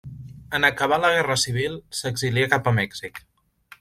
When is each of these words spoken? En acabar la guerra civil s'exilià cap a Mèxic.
En 0.57 0.63
acabar 0.69 0.97
la 1.03 1.11
guerra 1.15 1.37
civil 1.41 1.77
s'exilià 1.99 2.51
cap 2.55 2.71
a 2.73 2.75
Mèxic. 2.79 3.23